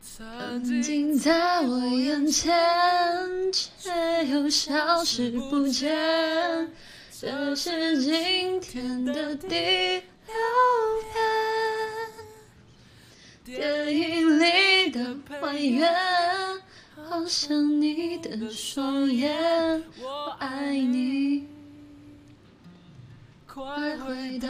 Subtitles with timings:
[0.00, 2.52] 曾经在我眼前，
[3.52, 6.68] 却又消失不见。
[7.20, 10.34] 这是今天的第六
[13.44, 15.88] 遍，电影里的配乐，
[16.94, 19.84] 好像你的双眼。
[20.00, 21.46] 我爱你，
[23.46, 24.48] 快回到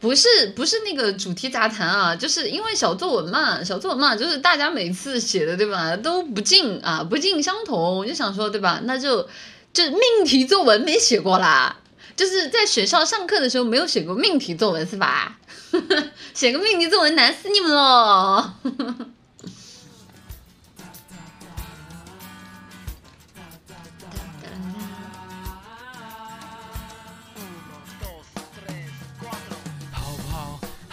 [0.00, 7.98] 不是不是那个主题杂谈啊，就是因为小作文嘛，小作文嘛，就是大家每次写的对吧，都不尽啊，不尽相同。
[7.98, 9.28] 我就想说对吧，那就
[9.72, 11.76] 就命题作文没写过啦，
[12.16, 15.38] 就是在学校上课的时候没有写过命题作文是吧？
[16.32, 18.52] 写个命题作文难死你们喽！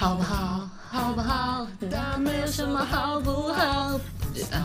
[0.07, 0.69] 好不好？
[0.89, 1.67] 好不好？
[1.81, 3.19] 那没有什么好？
[3.19, 3.99] 不好？
[4.21, 4.57] 不知道，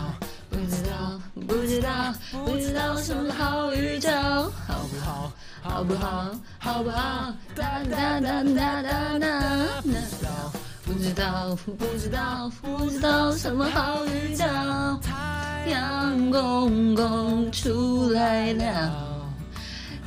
[0.49, 4.09] 不知道，不知道，不知道什么好预兆？
[4.69, 5.33] 好不好？
[5.61, 6.31] 好不好？
[6.61, 7.35] 好不好？
[7.57, 9.43] 哒哒哒哒哒哒。
[10.85, 14.47] 不知道，不知道，不知道什么好预兆？
[15.03, 18.93] 太阳公公出来了，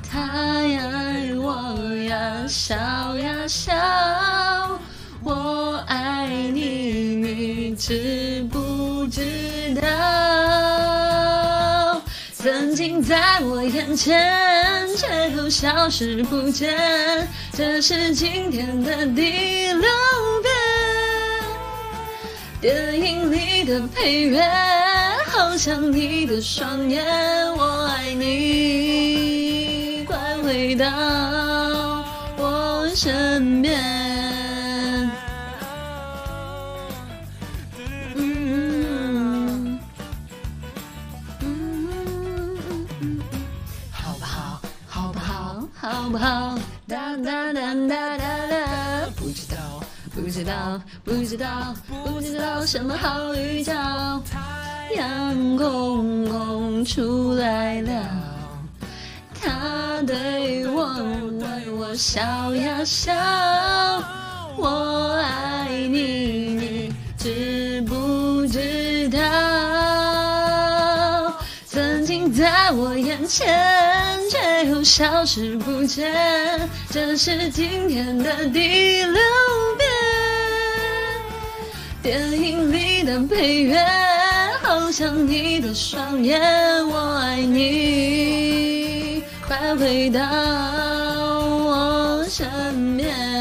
[0.10, 0.90] 他呀
[1.36, 2.74] 我呀笑
[3.18, 3.74] 呀笑。
[7.88, 9.22] 知不知
[9.80, 9.92] 道？
[12.34, 16.76] 曾经在我眼前，却又消失不见。
[17.54, 19.88] 这是今天的第六
[20.42, 20.52] 遍。
[22.60, 24.42] 电影里的配乐，
[25.28, 27.06] 好像你的双眼。
[27.56, 30.88] 我爱你，快回到
[32.36, 34.15] 我身边。
[45.86, 46.58] 好不好？
[46.88, 49.84] 哒哒哒哒哒哒，不知道，
[50.16, 53.72] 不知道，不知道，不知道什么好预兆。
[54.28, 57.92] 太阳公公出来了，
[59.40, 60.92] 他对我
[61.40, 63.14] 对我笑呀笑。
[64.58, 69.20] 我爱你，你知不知道？
[71.68, 74.25] 曾经在我眼前。
[74.86, 76.14] 消失不见，
[76.92, 79.20] 这是今天的第六
[79.78, 79.90] 遍。
[82.04, 83.84] 电影里的配乐，
[84.62, 86.40] 好像你的双眼。
[86.88, 90.22] 我爱你，快回到
[91.42, 93.35] 我身边。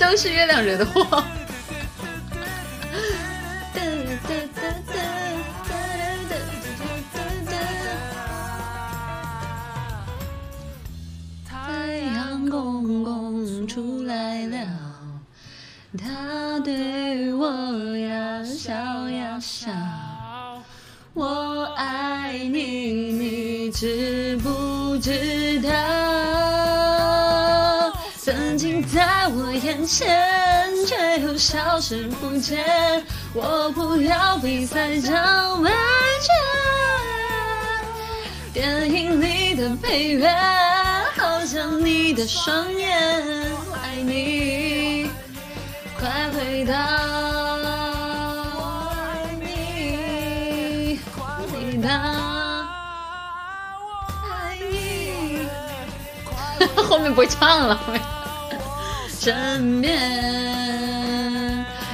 [0.00, 1.22] 都是月亮惹的祸。
[11.46, 14.66] 太阳公公出来了，
[15.98, 18.72] 他对我呀笑
[19.10, 19.70] 呀笑。
[21.12, 26.39] 我爱你，你知不知道？
[28.82, 32.64] 在我眼前，却又消失不见。
[33.34, 36.30] 我不要比赛场完全。
[38.52, 40.28] 电影里的配乐，
[41.16, 43.52] 好像你的双眼。
[43.52, 45.08] 我爱你，
[45.98, 46.74] 快回到。
[48.56, 48.60] 我
[48.90, 51.88] 爱你，快回到。
[54.28, 55.46] 爱你。
[56.88, 58.19] 后面不会唱了。
[59.20, 60.99] 身边。